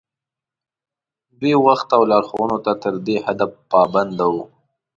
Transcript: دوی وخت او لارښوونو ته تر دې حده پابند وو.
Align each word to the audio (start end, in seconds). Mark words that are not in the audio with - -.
دوی 1.39 1.53
وخت 1.65 1.87
او 1.97 2.01
لارښوونو 2.11 2.57
ته 2.65 2.71
تر 2.83 2.93
دې 3.05 3.17
حده 3.25 3.45
پابند 3.71 4.17
وو. 4.33 4.43